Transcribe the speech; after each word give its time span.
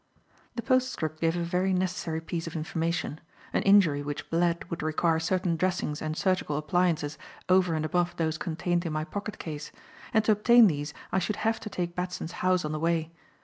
The 0.55 0.63
postscript 0.63 1.21
gave 1.21 1.35
a 1.37 1.43
very 1.43 1.73
necessary 1.73 2.21
piece 2.21 2.47
of 2.47 2.55
information. 2.55 3.19
An 3.53 3.61
injury 3.61 4.01
which 4.01 4.27
bled 4.31 4.67
would 4.71 4.81
require 4.81 5.19
certain 5.19 5.55
dressings 5.55 6.01
and 6.01 6.17
surgical 6.17 6.57
appliances 6.57 7.19
over 7.49 7.75
and 7.75 7.85
above 7.85 8.17
those 8.17 8.39
contained 8.39 8.83
in 8.83 8.93
my 8.93 9.03
pocket 9.03 9.37
case; 9.37 9.71
and 10.11 10.25
to 10.25 10.31
obtain 10.31 10.65
these 10.65 10.95
I 11.11 11.19
should 11.19 11.35
have 11.45 11.59
to 11.59 11.69
take 11.69 11.95
Batson's 11.95 12.31
house 12.41 12.65
on 12.65 12.71
the 12.71 12.79
way. 12.79 13.11